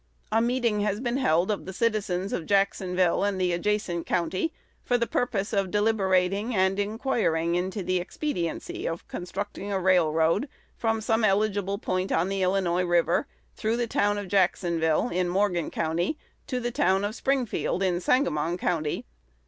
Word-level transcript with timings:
A 0.31 0.41
meeting 0.41 0.79
has 0.79 0.99
been 0.99 1.17
held 1.17 1.51
of 1.51 1.65
the 1.67 1.71
citizens 1.73 2.33
of 2.33 2.47
Jacksonville 2.47 3.23
and 3.23 3.39
the 3.39 3.53
adjacent 3.53 4.07
country, 4.07 4.51
for 4.83 4.97
the 4.97 5.05
purpose 5.05 5.53
of 5.53 5.69
deliberating 5.69 6.55
and 6.55 6.79
inquiring 6.79 7.53
into 7.53 7.83
the 7.83 7.99
expediency 7.99 8.87
of 8.87 9.07
constructing 9.07 9.71
a 9.71 9.79
railroad 9.79 10.49
from 10.75 11.01
some 11.01 11.23
eligible 11.23 11.77
point 11.77 12.11
on 12.11 12.29
the 12.29 12.41
Illinois 12.41 12.81
River, 12.83 13.27
through 13.55 13.77
the 13.77 13.85
town 13.85 14.17
of 14.17 14.27
Jacksonville, 14.27 15.09
in 15.09 15.29
Morgan 15.29 15.69
County, 15.69 16.17
to 16.47 16.59
the 16.59 16.71
town 16.71 17.03
of 17.03 17.13
Springfield, 17.13 17.83
in 17.83 18.01
Sangamon 18.01 18.57
County. 18.57 19.05